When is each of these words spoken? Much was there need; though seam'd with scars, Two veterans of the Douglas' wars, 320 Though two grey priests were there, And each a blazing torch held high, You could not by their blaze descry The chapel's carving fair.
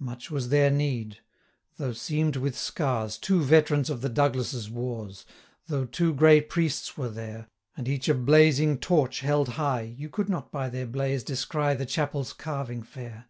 Much 0.00 0.32
was 0.32 0.48
there 0.48 0.68
need; 0.68 1.18
though 1.76 1.92
seam'd 1.92 2.34
with 2.34 2.58
scars, 2.58 3.16
Two 3.16 3.40
veterans 3.40 3.88
of 3.88 4.00
the 4.00 4.08
Douglas' 4.08 4.68
wars, 4.68 5.24
320 5.66 5.66
Though 5.68 5.84
two 5.88 6.12
grey 6.12 6.40
priests 6.40 6.96
were 6.96 7.08
there, 7.08 7.46
And 7.76 7.86
each 7.88 8.08
a 8.08 8.14
blazing 8.14 8.78
torch 8.78 9.20
held 9.20 9.50
high, 9.50 9.82
You 9.96 10.08
could 10.08 10.28
not 10.28 10.50
by 10.50 10.70
their 10.70 10.86
blaze 10.88 11.22
descry 11.22 11.74
The 11.76 11.86
chapel's 11.86 12.32
carving 12.32 12.82
fair. 12.82 13.26